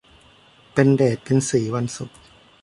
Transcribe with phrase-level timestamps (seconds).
[0.73, 2.17] เป็นเดชเป็นศรีวันศุกร์